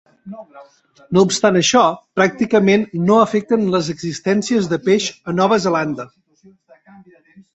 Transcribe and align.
No 1.15 1.23
obstant 1.25 1.57
això, 1.59 1.81
pràcticament 2.19 2.85
no 3.09 3.19
afecten 3.25 3.67
les 3.75 3.91
existències 3.95 4.69
de 4.71 4.79
peix 4.87 5.09
a 5.33 5.39
Nova 5.41 5.63
Zelanda. 5.67 6.07